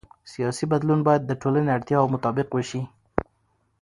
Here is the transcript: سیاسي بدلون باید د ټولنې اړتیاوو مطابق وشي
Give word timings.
سیاسي 0.33 0.65
بدلون 0.71 0.99
باید 1.07 1.21
د 1.25 1.31
ټولنې 1.41 1.69
اړتیاوو 1.77 2.11
مطابق 2.13 2.47
وشي 2.51 2.81